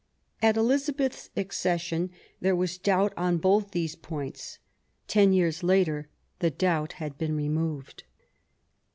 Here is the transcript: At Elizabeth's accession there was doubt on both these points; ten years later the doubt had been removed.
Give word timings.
At 0.41 0.57
Elizabeth's 0.57 1.29
accession 1.37 2.09
there 2.39 2.55
was 2.55 2.79
doubt 2.79 3.13
on 3.15 3.37
both 3.37 3.69
these 3.69 3.95
points; 3.95 4.57
ten 5.07 5.31
years 5.31 5.61
later 5.61 6.09
the 6.39 6.49
doubt 6.49 6.93
had 6.93 7.19
been 7.19 7.35
removed. 7.35 8.05